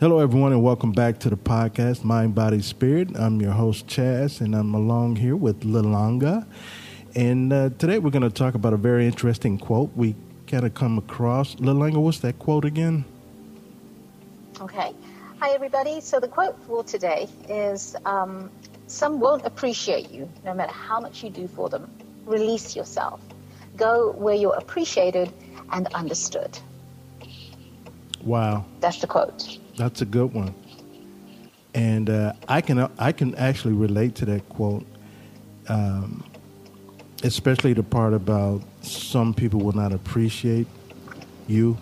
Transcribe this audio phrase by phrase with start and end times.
[0.00, 3.10] Hello, everyone, and welcome back to the podcast, Mind, Body, Spirit.
[3.16, 6.46] I'm your host, Chaz, and I'm along here with Lalanga.
[7.14, 10.16] And uh, today we're going to talk about a very interesting quote we
[10.46, 11.56] kind of come across.
[11.56, 13.04] Lalanga, what's that quote again?
[14.58, 14.94] Okay.
[15.38, 16.00] Hi, everybody.
[16.00, 18.50] So the quote for today is um,
[18.86, 21.90] Some won't appreciate you no matter how much you do for them.
[22.24, 23.20] Release yourself.
[23.76, 25.30] Go where you're appreciated
[25.72, 26.58] and understood.
[28.24, 28.64] Wow.
[28.80, 29.58] That's the quote.
[29.80, 30.54] That's a good one.
[31.72, 34.84] And uh, I can I can actually relate to that quote,
[35.68, 36.22] um,
[37.22, 40.66] especially the part about some people will not appreciate
[41.46, 41.78] you,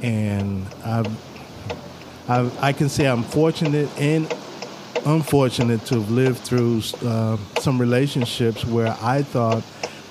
[0.00, 1.08] and I've,
[2.28, 4.32] I've I can say I'm fortunate and
[5.04, 9.64] unfortunate to have lived through uh, some relationships where I thought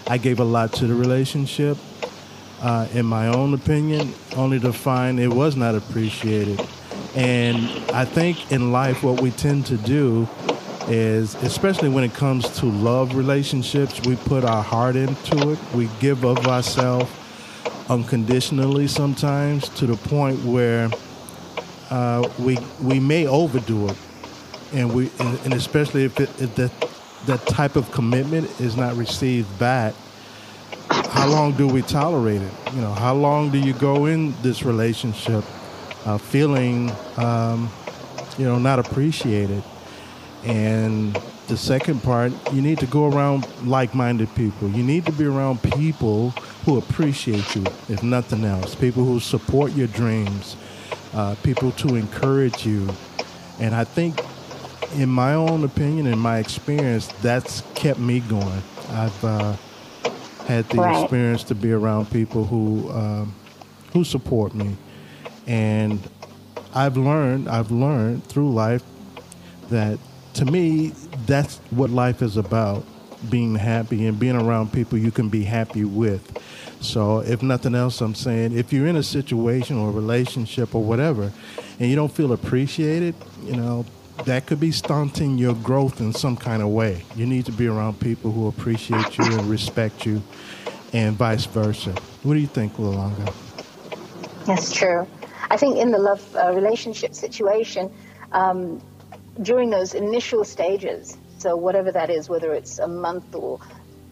[0.07, 1.77] I gave a lot to the relationship,
[2.61, 6.59] uh, in my own opinion, only to find it was not appreciated.
[7.15, 10.27] And I think in life, what we tend to do
[10.87, 15.59] is, especially when it comes to love relationships, we put our heart into it.
[15.73, 17.11] We give of ourselves
[17.89, 20.89] unconditionally sometimes to the point where
[21.89, 23.97] uh, we we may overdo it,
[24.73, 26.71] and we and, especially if, it, if that
[27.27, 29.93] that type of commitment is not received back.
[30.89, 32.51] How long do we tolerate it?
[32.73, 35.43] You know, how long do you go in this relationship
[36.05, 37.71] uh, feeling, um,
[38.37, 39.63] you know, not appreciated.
[40.43, 44.69] And the second part, you need to go around like-minded people.
[44.69, 46.31] You need to be around people
[46.65, 48.75] who appreciate you, if nothing else.
[48.75, 50.55] People who support your dreams,
[51.13, 52.89] uh, people to encourage you.
[53.59, 54.19] And I think,
[54.95, 58.61] in my own opinion, in my experience, that's kept me going.
[58.89, 59.55] I've uh,
[60.45, 61.01] had the right.
[61.01, 63.33] experience to be around people who um,
[63.93, 64.75] who support me
[65.47, 65.99] and
[66.73, 68.83] I've learned, I've learned through life
[69.69, 69.99] that
[70.35, 70.89] to me,
[71.25, 72.83] that's what life is about
[73.29, 76.37] being happy and being around people you can be happy with.
[76.81, 80.83] So, if nothing else, I'm saying if you're in a situation or a relationship or
[80.83, 81.31] whatever
[81.79, 83.15] and you don't feel appreciated,
[83.45, 83.85] you know,
[84.25, 87.03] that could be stunting your growth in some kind of way.
[87.15, 90.21] You need to be around people who appreciate you and respect you,
[90.91, 91.91] and vice versa.
[92.23, 93.33] What do you think, Lalanga?
[94.45, 95.07] That's true.
[95.53, 97.93] I think in the love uh, relationship situation,
[98.31, 98.81] um,
[99.39, 103.59] during those initial stages, so whatever that is, whether it's a month or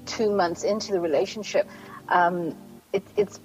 [0.06, 1.68] two months into the relationship,
[2.10, 2.56] um,
[2.94, 3.40] it, it's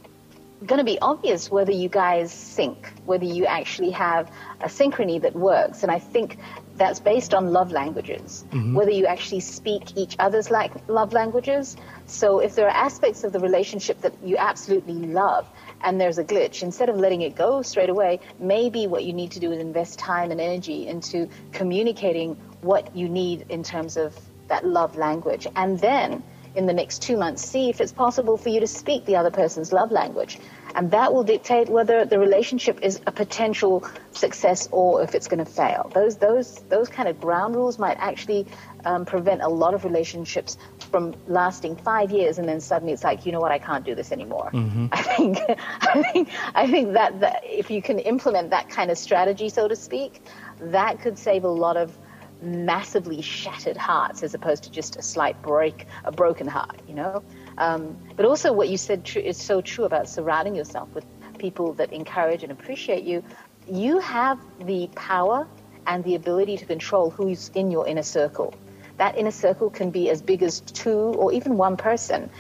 [0.67, 4.31] going to be obvious whether you guys sync, whether you actually have
[4.61, 5.83] a synchrony that works.
[5.83, 6.37] And I think
[6.77, 8.75] that's based on love languages, mm-hmm.
[8.75, 11.77] whether you actually speak each other's like love languages.
[12.07, 15.49] So if there are aspects of the relationship that you absolutely love,
[15.83, 19.33] and there's a glitch, instead of letting it go straight away, maybe what you need
[19.33, 24.15] to do is invest time and energy into communicating what you need in terms of
[24.49, 25.47] that love language.
[25.57, 26.23] And then
[26.57, 29.31] in the next two months, see if it's possible for you to speak the other
[29.31, 30.39] person's love language.
[30.75, 35.45] And that will dictate whether the relationship is a potential success or if it's going
[35.45, 35.91] to fail.
[35.95, 38.47] Those, those, those kind of ground rules might actually
[38.85, 40.59] um, prevent a lot of relationships
[40.91, 43.95] from lasting five years and then suddenly it's like, you know what, I can't do
[43.95, 44.51] this anymore.
[44.53, 44.87] Mm-hmm.
[44.93, 45.39] I think,
[45.81, 49.69] I think, I think that, that if you can implement that kind of strategy, so
[49.69, 50.23] to speak,
[50.61, 51.97] that could save a lot of
[52.43, 57.23] massively shattered hearts as opposed to just a slight break, a broken heart, you know?
[57.59, 61.05] Um, but also what you said tr- is so true about surrounding yourself with
[61.39, 63.23] people that encourage and appreciate you.
[63.67, 65.47] You have the power
[65.87, 68.55] and the ability to control who's in your inner circle.
[68.99, 72.31] That inner circle can be as big as two or even one person.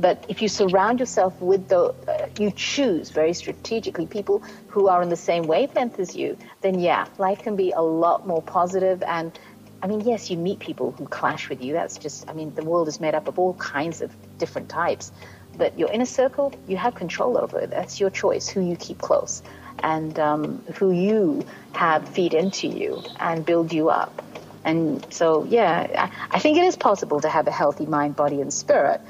[0.00, 5.02] But if you surround yourself with the, uh, you choose very strategically people who are
[5.02, 9.02] in the same wavelength as you, then yeah, life can be a lot more positive.
[9.02, 9.38] and
[9.82, 11.72] I mean, yes, you meet people who clash with you.
[11.72, 15.10] That's just, I mean, the world is made up of all kinds of different types.
[15.56, 17.66] But your inner circle, you have control over.
[17.66, 19.42] That's your choice, who you keep close
[19.82, 24.22] and um, who you have feed into you and build you up.
[24.64, 28.52] And so, yeah, I think it is possible to have a healthy mind, body, and
[28.52, 29.00] spirit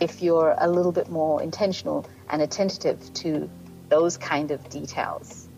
[0.00, 3.48] if you're a little bit more intentional and attentive to
[3.88, 5.48] those kind of details.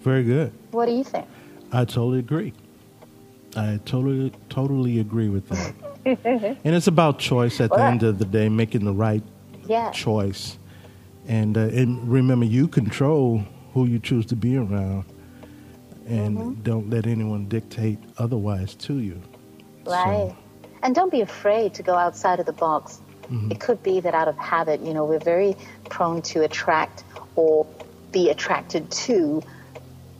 [0.00, 0.52] Very good.
[0.72, 1.26] What do you think?
[1.72, 2.52] I totally agree.
[3.56, 5.74] I totally totally agree with that.
[6.64, 9.22] and it's about choice at well, the end of the day, making the right
[9.66, 9.90] yeah.
[9.90, 10.58] choice.
[11.26, 15.04] And uh, and remember, you control who you choose to be around,
[16.06, 16.62] and mm-hmm.
[16.62, 19.20] don't let anyone dictate otherwise to you.
[19.86, 20.04] Right.
[20.04, 20.36] So.
[20.82, 23.00] And don't be afraid to go outside of the box.
[23.24, 23.52] Mm-hmm.
[23.52, 25.56] It could be that out of habit, you know, we're very
[25.88, 27.04] prone to attract
[27.36, 27.66] or
[28.12, 29.42] be attracted to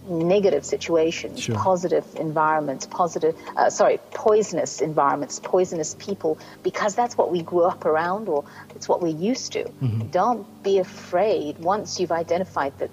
[0.07, 1.55] negative situations, Sure.
[1.57, 7.87] positive environments, positive, uh, sorry, poisonous environments, poisonous people, because that's what we grew up
[7.87, 9.65] around or it's what we're used to.
[10.11, 12.91] Don't be afraid once you've identified that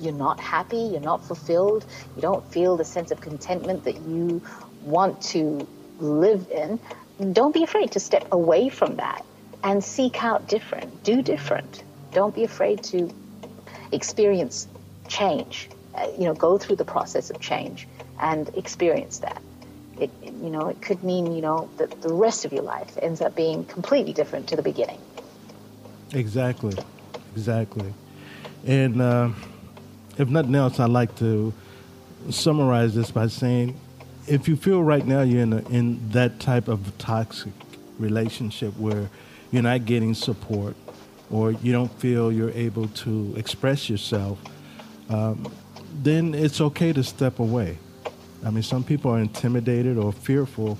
[0.00, 1.84] you're not happy, you're not fulfilled,
[2.16, 4.42] you don't feel the sense of contentment that you
[4.82, 5.66] want to
[6.00, 6.80] live in.
[7.32, 9.24] Don't be afraid to step away from that
[9.62, 11.82] and seek out different, do different.
[12.12, 13.12] Don't be afraid to
[13.92, 14.66] experience
[15.08, 15.68] change.
[15.94, 17.86] Uh, you know, go through the process of change
[18.20, 19.42] and experience that.
[19.98, 23.20] It, you know, it could mean, you know, that the rest of your life ends
[23.20, 24.98] up being completely different to the beginning.
[26.12, 26.74] Exactly,
[27.34, 27.92] exactly.
[28.66, 29.30] And uh,
[30.16, 31.52] if nothing else, I'd like to
[32.30, 33.78] summarize this by saying,
[34.26, 37.52] if you feel right now you're in a, in that type of toxic
[37.98, 39.08] relationship where
[39.50, 40.76] you're not getting support,
[41.30, 44.38] or you don't feel you're able to express yourself,
[45.08, 45.52] um,
[46.02, 47.78] then it's okay to step away.
[48.44, 50.78] I mean, some people are intimidated or fearful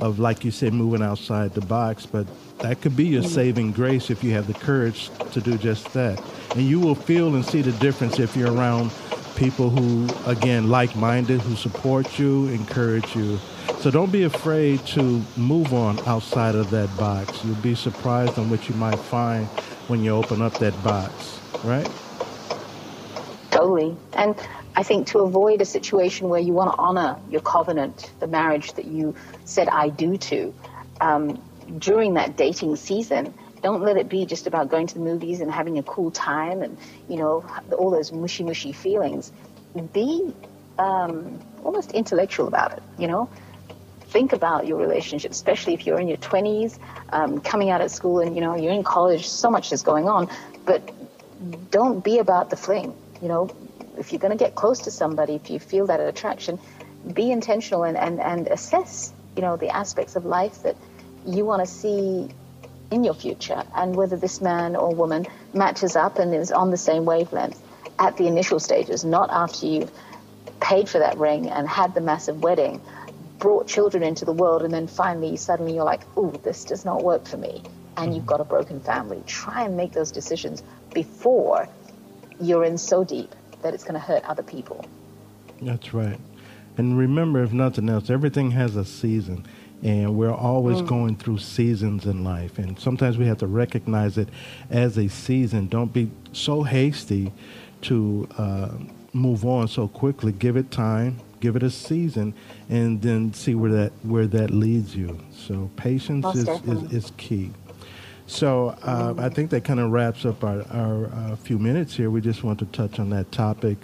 [0.00, 2.26] of, like you said, moving outside the box, but
[2.58, 6.22] that could be your saving grace if you have the courage to do just that.
[6.54, 8.92] And you will feel and see the difference if you're around
[9.38, 13.38] people who, again, like minded, who support you, encourage you.
[13.78, 17.44] So don't be afraid to move on outside of that box.
[17.44, 19.46] You'll be surprised on what you might find
[19.86, 21.88] when you open up that box, right?
[23.52, 23.96] Totally.
[24.14, 24.34] And
[24.74, 28.72] I think to avoid a situation where you want to honor your covenant, the marriage
[28.72, 29.14] that you
[29.44, 30.52] said I do to,
[31.00, 31.40] um,
[31.78, 33.32] during that dating season,
[33.62, 36.62] don't let it be just about going to the movies and having a cool time
[36.62, 36.76] and,
[37.08, 37.44] you know,
[37.76, 39.32] all those mushy, mushy feelings.
[39.92, 40.34] Be
[40.78, 43.28] um, almost intellectual about it, you know?
[44.00, 46.78] Think about your relationship, especially if you're in your 20s,
[47.10, 50.08] um, coming out of school and, you know, you're in college, so much is going
[50.08, 50.30] on.
[50.64, 50.90] But
[51.70, 52.96] don't be about the fling.
[53.20, 53.50] You know,
[53.98, 56.58] if you're going to get close to somebody, if you feel that attraction,
[57.12, 60.76] be intentional and, and, and assess, you know, the aspects of life that
[61.26, 62.30] you want to see
[62.90, 66.76] in your future and whether this man or woman matches up and is on the
[66.76, 67.60] same wavelength
[67.98, 69.90] at the initial stages, not after you've
[70.60, 72.80] paid for that ring and had the massive wedding,
[73.38, 77.02] brought children into the world, and then finally suddenly you're like, oh, this does not
[77.02, 77.62] work for me.
[77.96, 79.22] And you've got a broken family.
[79.26, 80.62] Try and make those decisions
[80.94, 81.68] before
[82.40, 84.84] you're in so deep that it's going to hurt other people.
[85.60, 86.20] That's right.
[86.76, 89.44] And remember, if nothing else, everything has a season.
[89.82, 92.58] And we're always going through seasons in life.
[92.58, 94.28] And sometimes we have to recognize it
[94.70, 95.68] as a season.
[95.68, 97.32] Don't be so hasty
[97.82, 98.70] to uh,
[99.12, 100.32] move on so quickly.
[100.32, 102.34] Give it time, give it a season,
[102.68, 105.18] and then see where that, where that leads you.
[105.32, 107.50] So patience is, is, is key.
[108.26, 112.10] So uh, I think that kind of wraps up our, our uh, few minutes here.
[112.10, 113.78] We just want to touch on that topic,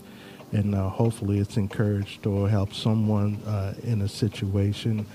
[0.52, 5.06] and uh, hopefully it's encouraged or helped someone uh, in a situation.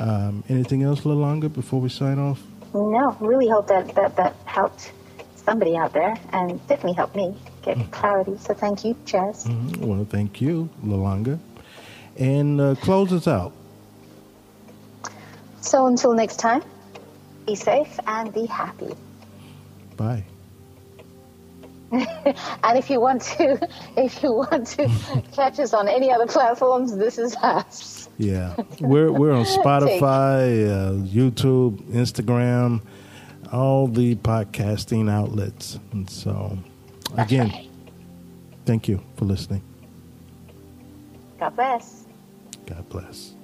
[0.00, 2.42] Um, anything else, Lalonga, before we sign off?
[2.74, 4.92] No, really hope that, that that helped
[5.36, 8.36] somebody out there and definitely helped me get clarity.
[8.38, 9.46] So thank you, Chaz.
[9.46, 9.76] Mhm.
[9.78, 11.38] Well, thank you, Lalonga.
[12.16, 13.52] And uh, close us out.
[15.60, 16.62] So until next time,
[17.46, 18.94] be safe and be happy.
[19.96, 20.24] Bye.
[22.62, 24.88] And if you want to, if you want to
[25.32, 28.08] catch us on any other platforms, this is us.
[28.18, 32.82] Yeah, we're we're on Spotify, uh, YouTube, Instagram,
[33.52, 35.80] all the podcasting outlets.
[35.92, 36.58] And so,
[37.16, 37.68] again, right.
[38.66, 39.62] thank you for listening.
[41.40, 42.04] God bless.
[42.66, 43.34] God bless.